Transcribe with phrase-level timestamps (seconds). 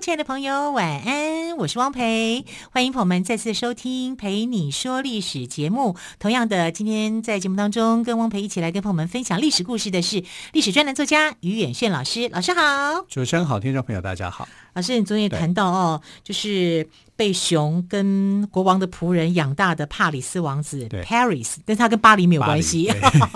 [0.00, 1.56] 亲爱的朋友，晚安！
[1.56, 5.96] 我是汪培，欢迎朋友们再次收听《陪你说历史》节目。
[6.20, 12.28] 同样的，今天在节目当中跟汪培一起来跟朋友们分享历史故事的是历史专栏作家于远炫老师。
[12.28, 14.48] 老师好，主持人好，听众朋友大家好。
[14.74, 16.88] 老师，你昨天也谈到哦，就是。
[17.18, 22.88] 被熊跟国王的仆人养大的帕里斯王子，Paris，但是他跟巴黎没有关系。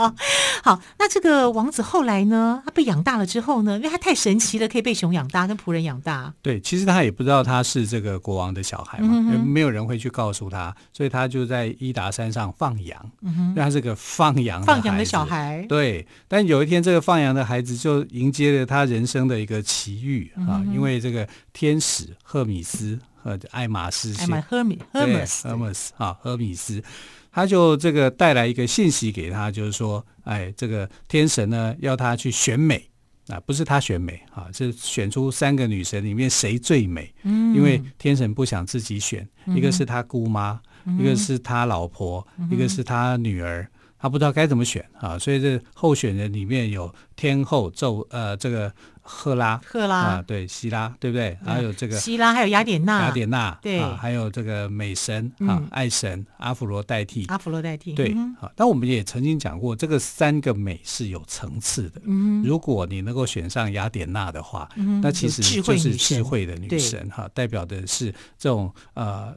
[0.62, 2.62] 好，那这个王子后来呢？
[2.64, 3.74] 他被养大了之后呢？
[3.78, 6.32] 因为他太神奇了，可以被熊养大，跟仆人养大。
[6.42, 13.10] 对，其实他也不知道他是这个国王的小孩嘛，嗯、没有人会去告诉他，所以他就在伊达山上放羊。
[13.22, 15.64] 嗯哼，他是个放羊放羊的小孩。
[15.68, 22.98] 对，但有一天这个放羊的孩子就迎接了他人生的一个奇遇啊，因为这个天使赫米斯。
[23.24, 26.82] 和爱马斯，爱马赫米赫米斯，赫米斯啊，赫米斯，
[27.30, 32.90] 他就这个带来一个信息给他，就是说，哎，这个天神呢要他去选美
[33.32, 37.12] 啊，不是他选美啊，是选出三个女神里面谁最美。
[37.22, 43.66] 嗯，因为天神不想自己选，一个是他姑妈，嗯、一个是他老婆，嗯、一个是他女儿，
[43.98, 48.72] 他不知道该怎么选啊，所以这候选人里面有天后宙呃这个。
[49.02, 49.96] 赫拉，赫拉。
[49.96, 51.36] 啊，对，希拉，对不对？
[51.42, 58.50] 嗯、还有这个希拉，还有雅典娜，雅典娜，对、啊，还有这个美神啊，嗯、爱神阿芙罗代替，阿芙罗代替，对，嗯、啊。
[58.56, 62.00] 但我们也曾经讲过，这个三个美是有层次的。
[62.04, 69.36] 嗯，如果你能够选上雅典娜的话，嗯、那其实就是智慧的女神哈、啊，代表的是这种呃。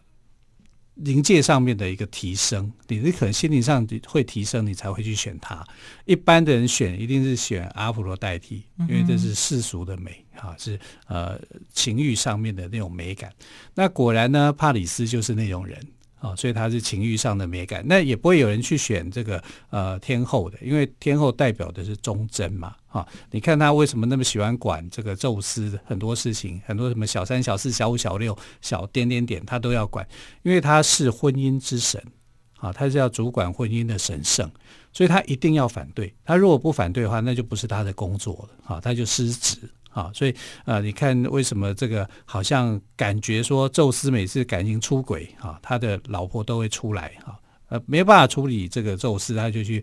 [0.96, 5.66] 灵界上面的一个提升，你你可能心灵上会提升，你才会去选它。
[6.06, 11.40] 一般的人选一定是选阿芙罗代替，因为这是世俗的美，啊，是呃
[11.74, 13.32] 情欲上面的那种美感。
[13.74, 15.80] 那果然呢，帕里斯就是那种人。
[16.26, 22.76] 啊，所以他是情欲上的美感，那也不会有人去选这个呃天后的，因为天后代表的是忠贞嘛。
[22.88, 30.08] 啊，你看他为什么那么喜欢管这个宙斯很多事情，很多什么小三、小四、小五、小六、小点点点，他都要管，
[30.42, 32.02] 因为他是婚姻之神，
[32.58, 34.50] 啊，他是要主管婚姻的神圣，
[34.94, 36.12] 所以他一定要反对。
[36.24, 39.58] 他如果不反对的话，那就不是他的工作了，啊，他就失职。
[39.96, 40.32] 啊，所以
[40.66, 47.40] 啊、呃，你看为什么这个好像感觉说宙斯每次感情出轨啊，他的老婆都会出来啊，
[47.70, 49.82] 呃，没办法处理这个宙斯，他就去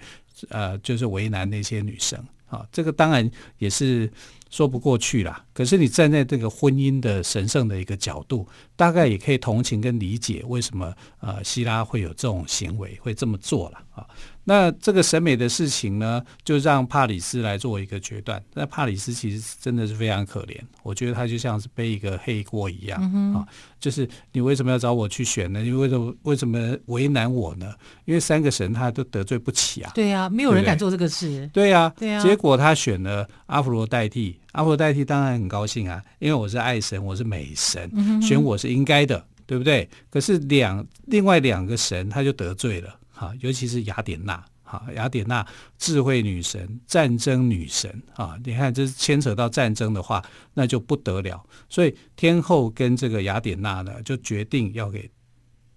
[0.50, 4.10] 呃，就是为难那些女生啊，这个当然也是
[4.50, 5.42] 说不过去啦。
[5.54, 8.46] 可是你站在这个婚姻的神圣的一个角度，
[8.76, 14.06] 大概也可以同情跟理解为什么呃希拉会有这种行为，会这么做了啊。
[14.44, 18.42] 那这个审美的事情呢，就让帕里斯来做一个决断。
[18.54, 23.46] 那帕里斯其实真的是非常可怜，我觉得他就像是背一个黑锅一样、嗯、啊。
[23.78, 25.60] 就是你为什么要找我去选呢？
[25.60, 27.72] 你为什么为什么为难我呢？
[28.04, 29.92] 因为三个神他都得罪不起啊。
[29.94, 31.48] 对呀、啊，没有人敢做这个事。
[31.52, 32.20] 对呀，对呀。
[32.20, 39.88] 结果他选了阿芙罗代替，阿芙罗代替当然很高兴啊，因为我是爱神，我是美神，嗯、哼哼选我是应该的，对不对？
[40.10, 42.98] 可是两另外两个神他就得罪了。
[43.22, 45.46] 啊，尤其是雅典娜，哈，雅典娜
[45.78, 50.20] 智慧女神、战争女神啊，你看这牵扯到战争的话，
[50.54, 51.40] 那就不得了。
[51.68, 55.08] 所以天后跟这个雅典娜呢，就决定要给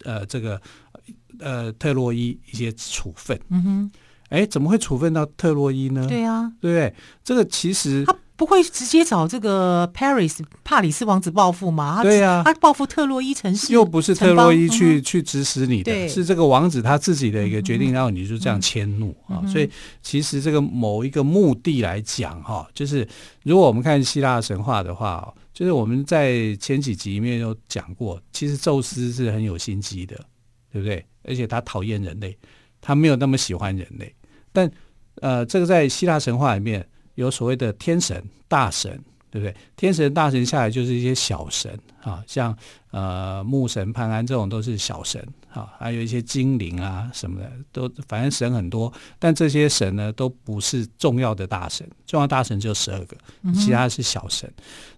[0.03, 0.59] 呃这个
[1.39, 3.39] 呃特洛伊一些处分。
[3.50, 3.91] 嗯哼，
[4.29, 6.07] 哎，怎么会处分到特洛伊呢？
[6.07, 6.95] 对啊，对不对？
[7.23, 8.03] 这个其实。
[8.38, 12.03] 不会直接找这个 Paris 帕里斯王子报复吗？
[12.03, 19.48] 对呀、啊，他报复特洛伊城市，又不是特洛伊去、嗯、去指使你的，是这个王子他自己的一个决定，然后你就这样迁怒、嗯、啊。
[19.48, 19.69] 所以
[20.01, 23.07] 其实这个某一个目的来讲，哈，就是
[23.44, 30.15] 如果我们看希腊神话的话，就是我们在前几集里面有讲过，其实宙斯是很有心机的，
[30.74, 31.06] 对不对？
[31.24, 32.38] 而且他讨厌人类，
[32.81, 34.13] 他没有那么喜欢人类。
[34.51, 34.69] 但
[35.21, 36.86] 呃，这个在希腊神话里面。
[37.15, 38.91] 有所谓的天神、大神，
[39.31, 39.56] 对不对？
[39.75, 42.56] 天神、大神下来就是一些小神啊，像
[42.91, 45.25] 呃木神潘安这种都是小神
[45.56, 48.92] 啊，还有一些精灵啊什么的，都反正神很多。
[49.18, 53.16] 但这些神呢，都不是重要的大神，重要大神就十二个，
[53.54, 54.52] 其他是小神。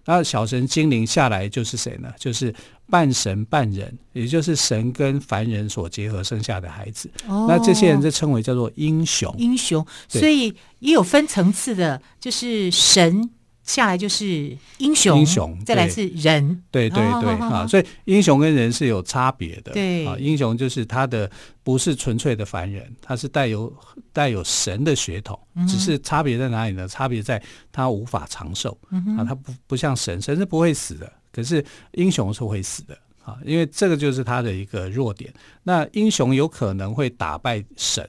[0.04, 2.12] 然后小神精灵下来就是谁呢？
[2.18, 2.52] 就是
[2.90, 7.08] 半神半人，也就是神跟凡人所结合生下的孩子。
[7.28, 9.32] 哦、那这些人就称为叫做英雄。
[9.38, 13.30] 英雄，所以也有分层次的，就是神
[13.68, 21.30] 下来就是英雄，英雄，再来是人，对对对啊，所以英雄跟人是有差别的，对啊，英雄就是他的
[21.62, 23.70] 不是纯粹的凡人，他是带有
[24.10, 25.38] 带有神的血统，
[25.68, 26.88] 只是差别在哪里呢？
[26.88, 28.76] 差别在他无法长寿
[29.18, 31.62] 啊，他不不像神，神是不会死的，可是
[31.92, 35.30] 英雄是会死的啊，因为这个就是他的一个弱点。
[35.62, 38.08] 那英雄有可能会打败神。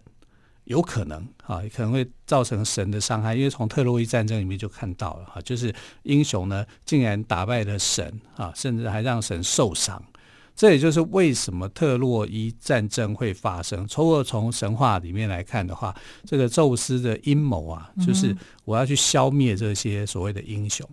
[0.69, 5.73] 有可能啊，可能会造成神的伤害，因为从特洛伊战争里面就看到了哈，就是
[6.03, 10.01] 英雄呢竟然打败了神啊，甚至还让神受伤。
[10.55, 13.87] 这也就是为什么特洛伊战争会发生。
[13.87, 20.87] 从而从神话里面来看的话，这个宙斯的阴谋啊，就是我要去消灭这些所谓的英雄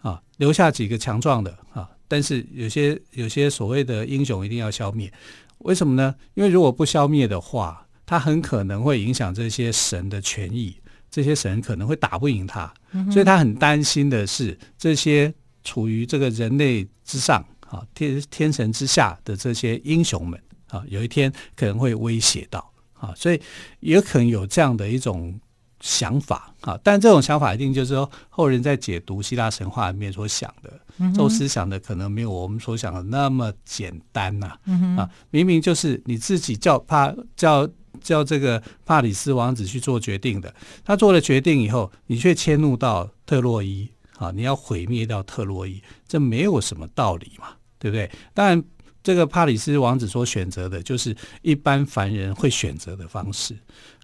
[0.00, 5.12] 啊，留下几个强壮的啊，但是有些有些所谓的英雄一定要消灭，
[5.58, 6.16] 为什么呢？
[6.34, 10.74] 因为如果不消灭的话，他很可能会影响这些神的权益，
[11.10, 12.72] 这些神可能会打不赢他，
[13.12, 15.30] 所以他很担心的是这些
[15.62, 23.38] 处于这个人类之上啊，天天神之下的这些英雄们啊，有一天可能会威胁到啊，所以
[23.80, 25.38] 也可能有这样的一种
[25.80, 34.56] 想法啊，但这种想法一定就是说后人在解读希腊神话里面所想的，宙斯想的可能没有我们所想的那么简单呐
[34.96, 37.68] 啊，明明就是你自己叫怕叫。
[38.08, 44.30] 叫这个帕里斯王子去做决定的，他做了决定以后，你却迁怒到特洛伊啊！
[44.30, 48.10] 你要毁灭掉特洛伊，这没有什么道理嘛，对不对？
[48.32, 48.64] 当然，
[49.02, 53.54] 这个帕里斯王子所选择的就是一般凡人会选择的方式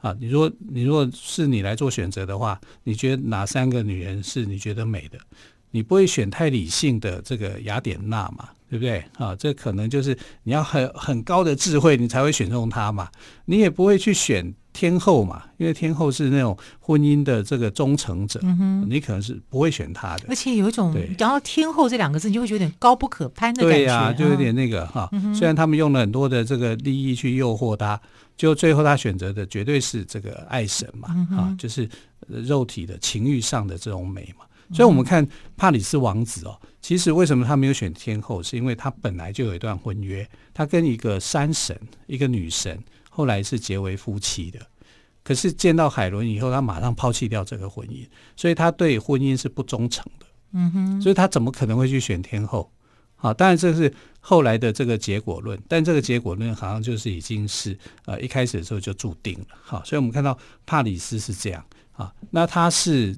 [0.02, 0.14] 啊。
[0.20, 5.18] 你说，你如果是你来做选择的话，你觉得哪三个女人是你觉得美的？
[5.70, 8.50] 你不会选太理性的这个雅典娜嘛？
[8.75, 9.37] 对不对啊？
[9.37, 13.09] 这可能就是你要很很高的智慧，你才会选中他嘛。
[13.44, 20.25] 你也不会去选天后嘛，因为天后是那种婚姻的这个忠诚者，嗯、你可能是不会选他的。
[20.29, 23.76] 而且有一种讲到天后这两个字，你就会觉得有点高不可攀的感觉。
[23.76, 25.09] 对呀、啊，就有点那个哈。
[25.12, 28.00] 嗯、虽然他们用了很多的这个利益去诱惑他，
[28.37, 31.88] 就最后他选择的绝对是这个爱神嘛，啊、就是
[32.26, 34.44] 肉体的情欲上的这种美嘛。
[34.73, 35.25] 所以，我们看
[35.56, 41.75] 帕里斯王子哦，其实为什么他没有选天后，是因为他本来就有一段婚约，他跟一个山神、
[42.06, 42.78] 一个女神，
[43.08, 44.60] 后来是结为夫妻的。
[45.22, 50.26] 可是见到海伦以后，他马上抛弃掉这个婚姻，所以他对婚姻是不忠诚的。
[50.52, 52.70] 嗯哼，所以他怎么可能会去选天后？
[53.16, 53.90] 好，当然这是
[54.20, 59.46] 后来的这个结果论，但这个结果论好像就是已经是呃一开始的时候就注定了。
[59.62, 63.16] 好，所以我们看到帕里斯是这样啊，那他是。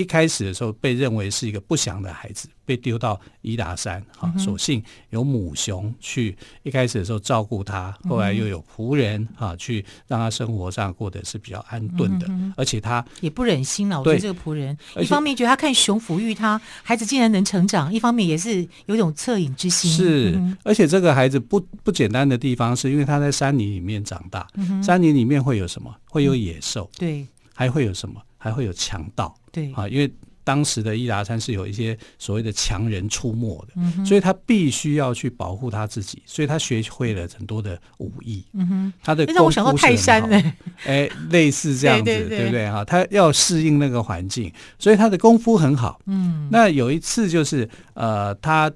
[0.00, 4.02] 一开始的时候被认为是一个不祥的孩子，被丢到伊达山。
[4.16, 12.26] 哈，所幸有母熊去一开始的时候照顾他，后来又有仆人哈去让他生活上过得是比较安顿的，
[12.56, 13.98] 而且他也不忍心了。
[13.98, 19.90] 我觉得这个仆人一方面觉得他看熊抚育他孩子竟然能成长，一方面也是有一种恻隐之心。
[19.90, 24.48] 是，而且这个孩子不不简单的地方是因为他在山林里面长大，
[24.82, 25.94] 山林里面会有什么？
[26.06, 28.22] 会有野兽，对，还会有什么？
[28.42, 30.12] 还会有强盗，对啊，因为
[30.42, 38.44] 当时的伊达山是有一些所谓的强人出没的，嗯、所以他必须要去保护他自己，所以他学会了很多的武艺。
[38.54, 40.52] 嗯哼，他的功夫让我想到泰山呢，
[40.84, 42.84] 哎，类似这样子， 对，对，对，对不对哈？
[42.84, 46.00] 他要适应那个环境，所以他的功夫很好。
[46.06, 48.70] 嗯，那有一次就是呃，他。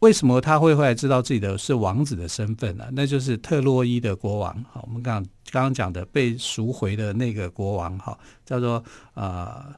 [0.00, 2.84] 为什么他会后来知道自己的是王子的身份呢？
[2.92, 5.20] 那就是特洛伊的国王，好，我们刚
[5.50, 8.80] 刚刚讲的被赎回的那个国王，哈，叫做
[9.14, 9.74] 呃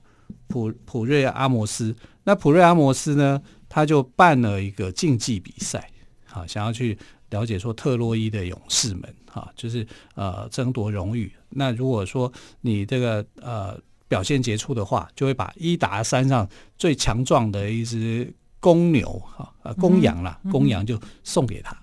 [0.50, 1.96] 普普瑞阿摩斯。
[2.24, 5.90] 那普瑞阿摩斯呢，他就办了一个竞技比赛，
[6.30, 6.98] 啊，想要去
[7.30, 11.32] 了解说特洛伊的勇士们，哈，就是呃争夺荣誉。
[11.48, 12.30] 那如果说
[12.60, 18.30] 你这个呃表现杰出的话，就会把伊达山上最强壮的一只。
[18.62, 21.74] 公牛哈啊，公羊啦，公羊就送给他，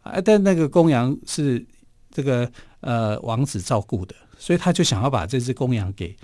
[0.00, 1.62] 啊，但那个公羊是
[2.10, 6.16] 这个呃王子照顾的，所以他就想要把这只公羊给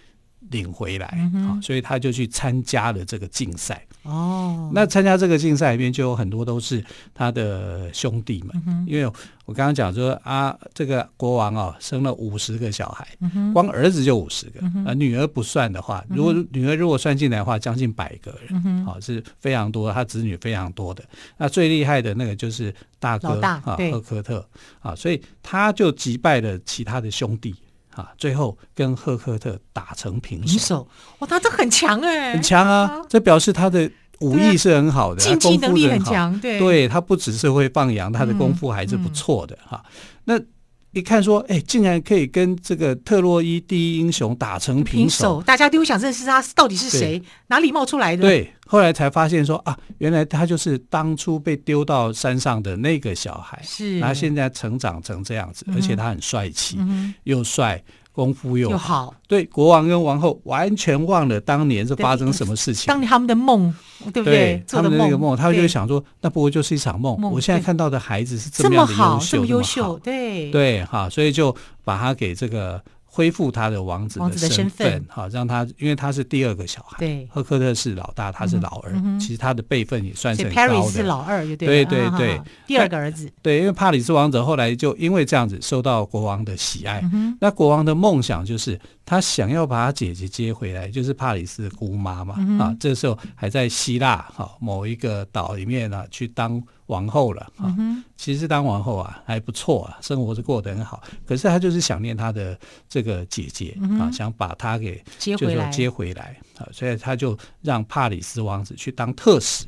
[0.51, 3.85] 领回来，啊，所以他就去参加了这个竞赛。
[4.03, 6.83] 哦，那参加这个竞赛里面就有很多都是
[7.15, 9.05] 他的兄弟们，嗯、因为
[9.45, 21.05] 我刚刚讲说啊，这个国王哦生了五十个小孩，嗯、光儿子就五十个，啊、女儿不算的话，如果女儿如果算进来的话，将近百个人，好、是非常多，他子女非常多的。
[21.37, 24.49] 那最厉害的那个就是大哥大啊，赫科特
[24.81, 27.55] 啊，所以他就击败了其他的兄弟。
[27.95, 30.87] 啊，最后跟赫克特打成平手，
[31.19, 32.87] 哇，他这很强哎，很强啊！
[32.87, 33.03] 啊。
[33.09, 39.83] 这表示他的武艺是很好的，竞技能力很强，对，对他不只是会放羊，他的功夫还是不错的哈。
[39.85, 39.91] 嗯、
[40.25, 40.45] 那
[40.93, 48.23] 一看说，哎，竟然可以跟这个特洛伊第一英雄打成平手，大家都想认识他到底是谁，哪里冒出来的？
[48.23, 57.83] 对，后来才发现说啊，原来他就是当初被丢到山上的那个小孩，是，然后现在成长成这样子，嗯、而且他很帅气，嗯、又帅。
[58.21, 62.87] 功夫又好，好，对国王跟王后完全忘了当年是发生什么事情。
[62.87, 63.75] 当年他们的梦，
[64.13, 64.35] 对不对？
[64.35, 67.19] 对他们的那个梦，他们就会想说，那不过就是一场梦。
[67.33, 72.83] 我现在看到的孩子是这么样的优秀，这么优秀，对对，哈，所以就把他给这个。
[73.13, 80.91] 恢复他的王子的身份，好让他，因为他是第二个小孩，对，赫克特是老大，他是老二，其实他的辈分也算是很高的。
[80.93, 83.29] 是老二，对对对，第二个儿子。
[83.43, 87.03] 对，因为帕里斯王子后来就因为这样子受到国王的喜爱，
[87.41, 88.79] 那国王的梦想就是
[89.11, 96.63] 他想要把他姐姐接回来，就是帕里斯的姑妈嘛，啊，这时候还在希腊哈某一个岛里面呢去当。
[96.91, 97.73] 王后了啊，
[98.17, 101.01] 其实当王后啊还不错啊，生活是过得很好。
[101.25, 109.67] 可是他就是想念他的这个姐姐啊，想把她给接回来，接回来啊，所以他就让帕里斯王子去当特使，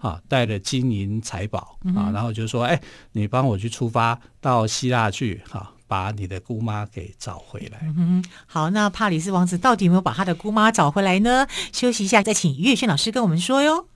[0.00, 2.80] 啊，带了金银财宝啊，然后就说：“哎，
[3.12, 11.46] 你帮我去出发到希腊去，哈，把你的姑妈给找回来。”嗯，好，那帕里斯王子到底有没有把他的姑妈找回来呢？
[11.72, 13.88] 休息一下，再请于月轩老师跟我们说哟。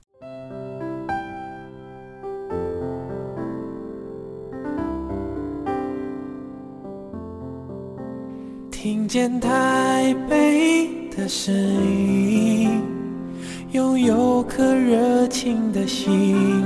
[8.71, 12.81] 听见台北的声音，
[13.73, 16.65] 拥有颗热情的心，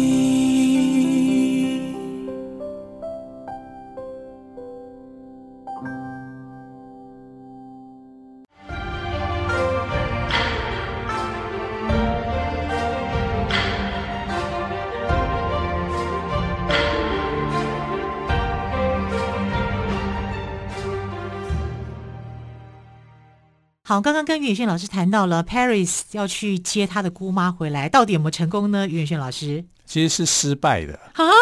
[23.91, 28.87] 好，刚刚跟于远轩老师谈到了 Paris 要去接他的姑妈回来，到底有没有成功呢？
[28.87, 30.97] 于远轩老师其实是失败的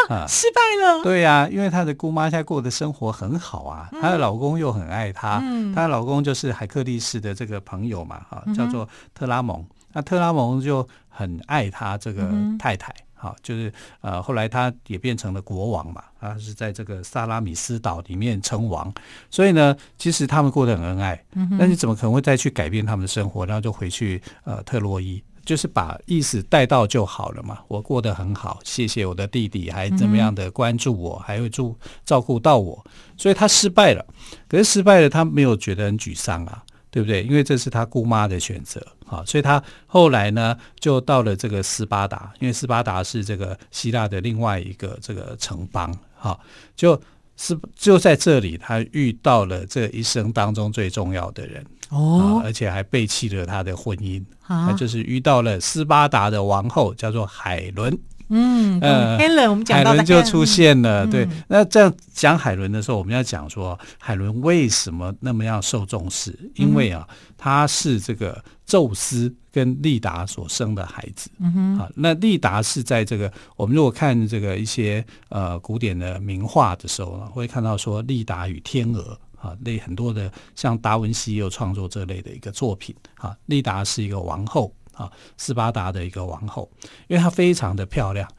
[0.09, 1.03] 啊，失败了。
[1.03, 9.59] 对呀、啊，因为他的姑妈现在过的生活很好啊，她、嗯、的老公又很爱她，她、嗯、的老公就是海克力士的这个朋友嘛，哈，叫做特拉蒙。
[9.59, 12.27] 嗯、那特拉蒙就很爱他这个
[12.57, 12.91] 太太。
[13.19, 18.93] 嗯好，就是呃，后来他也变成了国王嘛，他是在这个萨拉米斯岛里面称王，
[19.29, 21.21] 所以呢，其实他们过得很恩爱。
[21.35, 27.59] 嗯，那你怎么可能会再去改变他们的生活，然后就回去呃特洛伊，就是把意思带到就好了嘛？
[27.67, 32.85] 我过得很好，谢谢我的弟弟，还怎么样的关注我，嗯、还会注照顾到我，
[33.17, 34.05] 所以他失败了。
[34.47, 36.63] 可是失败了，他没有觉得很沮丧啊。
[36.91, 37.23] 对不对？
[37.23, 46.39] 因为这是他姑妈的选择啊，所以他后来呢就到了这个斯巴达，因为斯巴达是这个希腊的另外一个这个城邦哈，
[46.75, 46.99] 就
[47.37, 57.97] 是就在这里，他遇到了这一生当中最重要的人哦，而且还背弃了他的婚姻，啊就是遇到了斯巴达的王后，叫做海伦。
[58.29, 61.05] 嗯，呃，海伦，我们讲到海伦就出现了。
[61.07, 66.37] 对，那这样讲海伦的时候，我们要讲说海伦为什么那么样受重视？
[66.55, 67.07] 因为啊，
[67.37, 71.29] 她是这个宙斯跟丽达所生的孩子。
[71.39, 82.95] 嗯哼，啊，那丽达是在这个我们如果看这个一些呃古典的名画的时候呢，会看到说丽达与天鹅啊，那很多的像达文西又创作这类的一个作品。
[83.15, 84.71] 啊，丽达是一个王后。
[84.99, 86.69] 啊，斯巴达的一个王后，
[87.07, 88.29] 因为她非常的漂亮，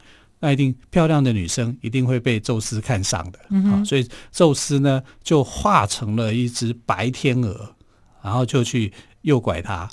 [0.40, 3.38] 那一定漂亮的女生一定会被宙斯看上的。
[3.48, 7.74] 嗯、啊，所以宙斯呢就化成了一只白天鹅，
[8.22, 9.88] 然后就去诱拐她。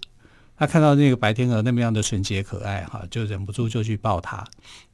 [0.60, 4.38] 他看到那个白天鹅那么样的纯洁可爱，哈、啊，就忍不住就去抱她，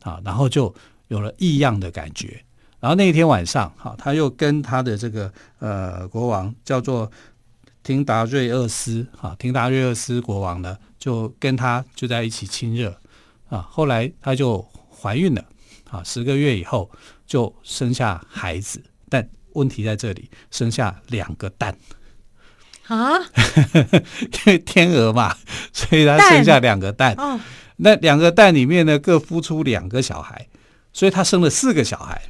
[0.03, 0.73] 啊，然后就
[1.07, 2.43] 有了异样的感觉。
[2.81, 7.09] 然后那一天晚上，哈、啊，他又跟他的这个呃国王叫做
[7.83, 10.77] 廷达瑞厄斯，哈、啊，廷达瑞厄斯国王呢。
[11.03, 12.97] 就跟他就在一起亲热
[13.49, 15.43] 啊，后来他就怀孕了
[15.91, 16.89] 啊，十个月以后
[17.27, 21.77] 就生下孩子，但问题在这里，生下两个蛋。
[22.87, 23.19] 啊，
[24.31, 25.35] 因为天鹅嘛，
[25.73, 27.35] 所以他生下两个蛋，蛋。
[27.35, 27.37] 哦、
[27.75, 30.47] 那两个蛋里面呢各孵出两个小孩，
[30.93, 32.21] 所以他生了四个小孩，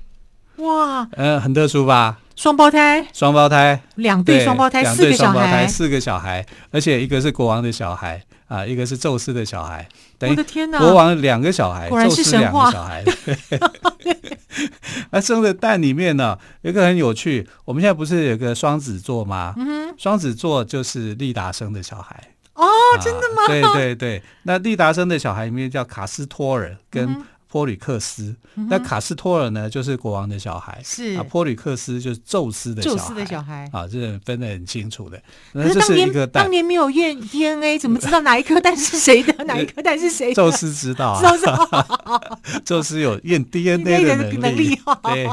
[0.63, 2.17] 哇，呃，很特殊吧？
[2.36, 9.88] 双胞胎，双胞胎，两对双胞胎，四个小孩，四个小孩，而且一个是国王的小孩啊，一个是宙斯的小孩。
[10.22, 10.79] 我的天哪！
[10.79, 12.72] 国王两个小孩，果然是神话。
[12.72, 14.39] 宙斯两个小孩。
[15.12, 17.48] 那生的蛋里面呢，有一个很有趣。
[17.65, 19.53] 我们现在不是有个双子座吗？
[19.58, 19.96] 嗯哼。
[19.98, 22.15] 双子座就是利达生的小孩。
[22.53, 22.65] 哦，
[23.01, 23.43] 真的吗？
[23.48, 27.24] 对对对，那利达生的小孩里面叫卡斯托尔跟。
[27.53, 28.36] 嗯波吕克斯，
[28.67, 29.69] 那卡斯托尔呢？
[29.69, 31.24] 就是国王的小孩，是啊。
[31.24, 35.22] 波吕克斯就是宙斯的小孩，宙斯的小孩啊，这分得很清楚的。
[35.53, 39.31] 可是当年当年没有验 DNA，怎么知道哪一颗蛋是谁的？
[39.45, 40.33] 哪一颗蛋是谁？
[40.33, 41.22] 宙斯知道啊，
[42.65, 44.75] 宙斯有验 DNA 的能力。
[45.03, 45.29] 对，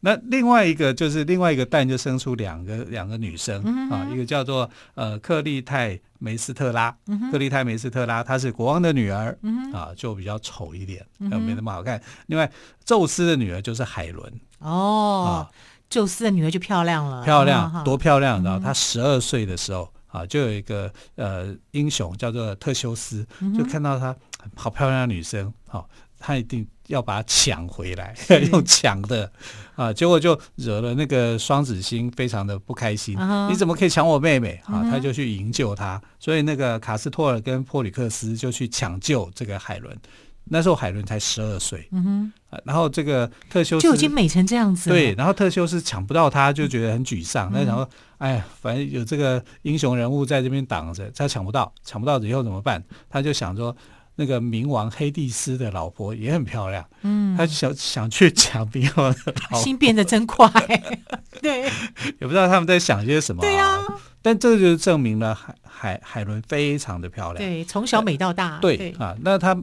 [0.00, 5.98] 那另外一个就是另外一个蛋就生出两个两个女生啊，一个叫做呃克利泰。
[6.18, 6.96] 梅斯特拉，
[7.30, 12.00] 克利泰梅斯特拉，她是国王的女儿，嗯、啊，就比较丑一点，没那么好看。
[12.26, 12.50] 另外，
[12.84, 14.32] 宙斯的女儿就是海伦。
[14.58, 15.46] 哦，
[15.90, 18.42] 宙斯的女儿就漂亮了，漂亮，多漂亮！
[18.42, 24.14] 然后她十二岁的时候，啊，就有一个呃英雄叫做特修斯，就看到她
[24.54, 26.66] 好漂亮的女生，好，他一定。
[26.88, 28.14] 要把它抢回来，
[28.52, 29.32] 用抢的
[29.74, 33.16] 啊，结果就惹了那个双子星非常的不开心。
[33.16, 33.48] Uh huh.
[33.48, 34.86] 你怎么可以抢我妹妹啊？
[34.90, 39.98] 他就去营救她，所以那个卡斯托尔跟珀里克斯就去抢救这个海伦。
[40.44, 42.60] 那时候海伦才十二岁，嗯哼、uh，huh.
[42.66, 44.90] 然后这个特修斯就已经美成这样子。
[44.90, 47.50] 对，然后特修斯抢不到他，就觉得很沮丧。
[47.50, 47.66] 那、uh.
[47.66, 52.84] 然后，哎呀，反正有这个英雄人物在这边挡着，他抢不到，抢不到以后怎么办？
[53.08, 53.74] 他就想说。
[54.16, 60.48] 那个冥王黑帝斯的老婆也很漂亮，嗯，他就想想去抢冥王的老婆，心变得真快，
[61.42, 63.84] 对，也不知道他们在想些什么，对啊，
[64.22, 68.92] 但这就证明了海海海伦非常的漂亮，对，从小美到大，对，对。
[68.92, 69.56] 啊，那她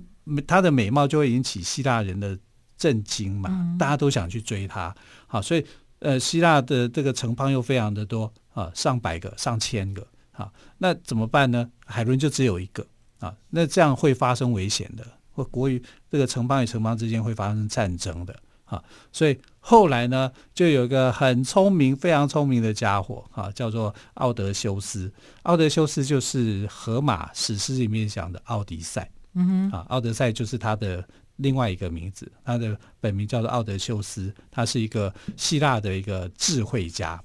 [0.46, 2.38] 她的美貌就会引起希腊人的
[2.78, 4.94] 震惊嘛，嗯、大家都想去追她，
[5.28, 5.66] 好，所以
[6.00, 11.70] 呃，希腊的这个城邦又非常的多啊，上百个、上千个，好，那怎么办呢？
[11.86, 12.86] 海伦就只有一个。
[13.22, 18.36] 啊，那这样会发生危险的，或国与这个城邦与城邦之间会发生战争的
[18.66, 18.84] 啊。
[19.14, 25.10] 所以后来呢，就有一个很聪明、非常聪明的家伙啊，叫做奥德修斯。
[25.44, 29.08] 奥德修斯就是荷马史诗里面讲的奥迪赛。
[29.34, 37.24] 嗯哼，啊，奥德赛就是他的另外一个名字，他的本名叫做奥德修斯，他是一个希腊的一个智慧家，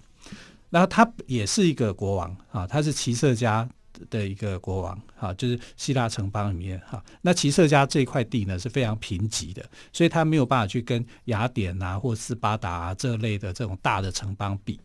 [0.69, 3.67] 然后他也是一个国王啊，他是骑射家。
[4.11, 14.81] 的一个国王，哈，就是希腊城邦里面，哈，那骑射家这块地呢是非常贫瘠的，所以他没有办法去跟雅典啊或斯巴达啊这类的这种大的城邦比，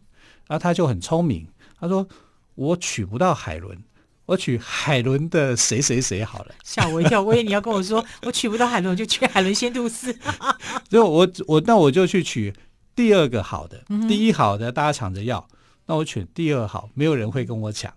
[0.48, 1.48] 然后他就很聪明，
[1.80, 2.08] 他说
[2.56, 3.78] 我娶不到海伦，
[4.26, 10.18] 我娶海伦的谁谁谁好了，吓我一跳，我以为你要跟我说我娶不到海伦，我就娶海伦仙度丝，
[10.90, 12.54] 就我我那我就去娶
[12.96, 15.48] 第二个好的，嗯、第一好的大家抢着要，
[15.86, 17.94] 那我娶第二好，没有人会跟我抢。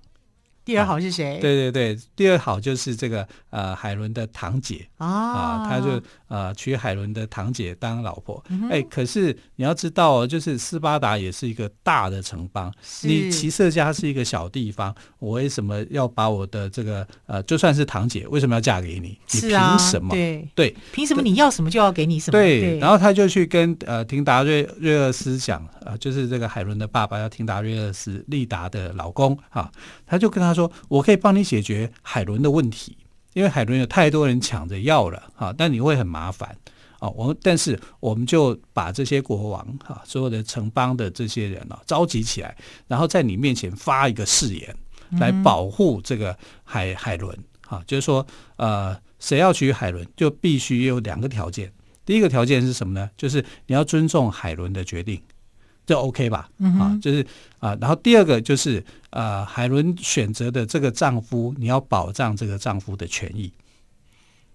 [0.64, 1.37] 第二好是谁？
[1.37, 1.40] 啊？
[1.40, 8.42] 对对对，第二好就是这个呃海伦的堂姐啊，啊，他就呃娶海伦的堂姐当老婆。
[8.48, 12.72] 哎、嗯欸，可是你要知道哦，就是斯巴达也是一个大的城邦，
[13.03, 19.18] 你骑射家是一个小地方，我为什么要把我的这个呃就算是堂姐，为什么要嫁给你？
[19.33, 20.14] 你凭什么？
[20.14, 22.38] 对对，凭什么你要什么就要给你什么？
[22.38, 29.70] 对，对然后他就去跟呃廷达瑞瑞厄斯讲啊、呃，就是这个海伦的爸爸要廷达瑞厄斯，利达的老公啊，
[30.07, 30.53] 他就跟他。
[30.54, 32.96] 说我可以帮你解决海伦的问题，
[33.32, 36.56] 因为海伦有太多人抢着要了哈，但你会很麻烦
[37.00, 37.08] 啊。
[37.10, 44.76] 我但是我们就把这些国王哈，所有的城邦的这些人啊召集起来，然后在你面前发一个誓言，
[45.18, 47.36] 来保护这个海海伦
[47.66, 51.72] 哈，就是说呃，谁要娶海伦，就必须有两个条件。
[52.06, 53.10] 第一个条件是什么呢？
[53.16, 55.20] 就是你要尊重海伦的决定。
[55.87, 56.49] 就 OK 吧，
[56.81, 57.27] 啊，就是
[57.59, 63.53] 啊，然后第二个就是呃，海伦选择的这个丈夫，你要保障这个丈夫的权益，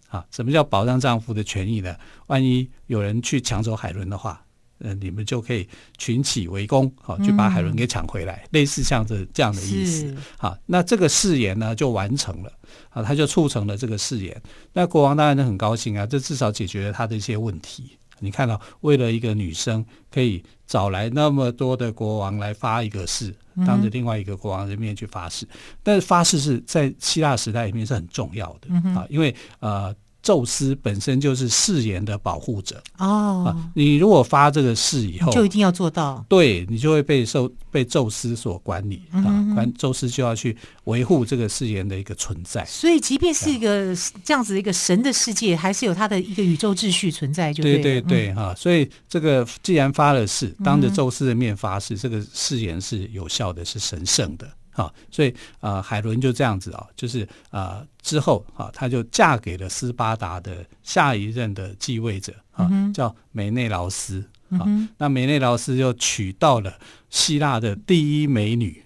[0.10, 1.96] 啊，什么叫保障丈夫的权益呢？
[2.28, 4.44] 万一有人去抢走海伦的话，
[4.80, 12.52] 呃，你们就可以群起围攻，好，去把海伦给抢回来，类似像这这样的意思，好，那这个誓言呢就完成了，
[12.90, 14.42] 啊，他就促成了这个誓言，
[14.74, 17.99] 那国王当然很高兴啊，这至少解决了他的一些问题。
[18.20, 23.34] 你看到，为了一个女生，可以找来那么多的国王来发一个誓，
[23.66, 25.48] 当着另外一个国王的面去发誓。
[25.84, 29.96] 但是发誓是在希腊时代里面是很重要的啊，因为呃。
[30.30, 32.80] 宙斯本身就是誓言的保护者。
[33.00, 39.24] 哦、啊，你如果发这个誓以后，就一定要做到，对，你就会被受被宙斯所管理、啊，
[39.56, 42.64] 管宙斯就要去维护这个誓言的一个存在。
[42.66, 48.46] 所以，即便是一个这样子一个神的世界，还是有它的一个宇宙秩序存在就对，对对对，哈、嗯。
[48.50, 54.48] 啊，所以这个既然发了誓，当着宙斯的面发誓，嗯、这个誓言是有效的，是神圣的。
[54.72, 55.30] 啊，所以
[55.60, 64.20] 啊、呃，海伦就这样子啊，就是啊、呃，之后啊，她就嫁给了斯巴达的下一任的继位者啊，嗯、叫梅内劳斯
[64.52, 64.64] 啊。
[64.66, 66.80] 嗯、那梅内劳斯就娶到了
[67.10, 68.84] 希腊的第一美女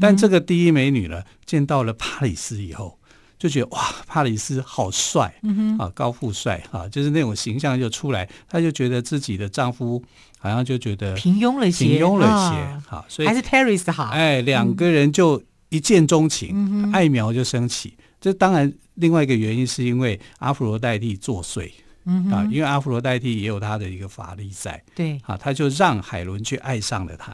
[0.00, 2.98] 但这个第一美女呢，见到了帕里斯以后，
[3.36, 10.00] 就觉得哇，帕里斯好帅，嗯、啊，高富帅啊，就是那种形象就出来，她就觉得自己的丈夫
[10.42, 17.96] 好像就觉得平庸了些，平庸了些，好、啊，所以还是 Paris 好，哎，两个人就一见钟情，嗯、爱苗就升起。
[18.20, 21.70] 这当然，另外一个原因是因为阿芙罗代替作祟，
[22.06, 27.32] 嗯啊，因为阿芙罗代替也有他的一个法力在，对，啊，他就让海伦去爱上了他。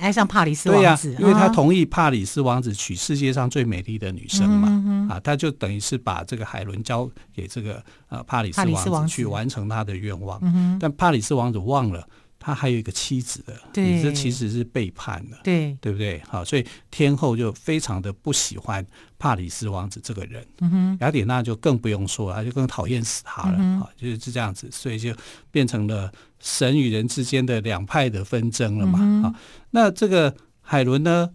[0.00, 12.06] 爱上帕里斯王子，对呀、啊，因为他同意帕里斯王子娶世界上最美丽的女生嘛，嗯、啊，他就等于是把这个海伦交给这个呃帕里斯王子去完成他的愿望，嗯、但帕里斯王子忘了。
[12.44, 15.74] 他还有一个妻子的，你这其实是背叛了，对。
[15.80, 16.20] 对不对？
[16.28, 18.86] 好，所以天后就非常的不喜欢
[19.18, 25.14] 帕里斯王子这个人，嗯，雅典娜就更不用说了，他就更讨厌死他了，嗯、就是这样子，所以就
[25.50, 29.34] 变成了神与人之间的两派的纷争了嘛，
[29.70, 31.30] 那这个海伦呢，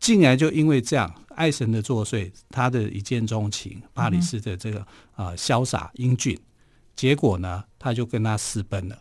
[0.00, 4.80] 竟然就因为这样爱神的作祟，他的一见钟情帕里斯的这个
[5.14, 6.36] 啊潇洒英俊，
[6.96, 8.98] 结果呢，他就跟他私奔了。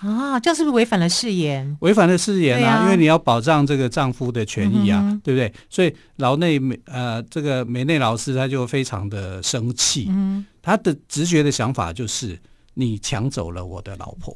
[0.00, 1.76] 啊，这样是不是违反了誓言？
[1.80, 2.84] 违反了誓言啊，啊！
[2.84, 5.52] 因为你要保障这个丈夫的权益啊，嗯、对不对？
[5.68, 10.06] 所以劳内美呃，这个梅内老师他就非常的生气。
[10.08, 12.38] 嗯，他的直觉的想法就是，
[12.74, 14.34] 你抢走了我的老婆，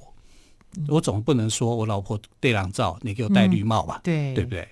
[0.76, 3.96] 嗯、我总不能说我老婆戴狼罩，你给我戴绿帽吧？
[3.96, 4.68] 嗯、对，对不对？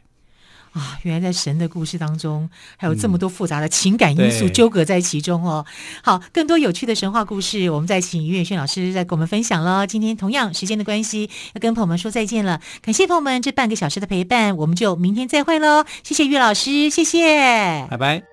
[0.73, 5.65] 啊，原来在神的故事当中，还有这么多复杂的情感因素纠葛在其中哦。
[5.69, 9.87] 嗯、好，更多有趣的神话故事，我们再请于远轩老师再给我们分享了。
[9.87, 12.61] 今天同样时间的关系，要跟朋友们说再见了。
[12.81, 15.85] 感谢朋友们这半个小时的陪伴，我们就明天再会喽。
[16.03, 18.32] 谢谢于老师，谢谢，拜拜。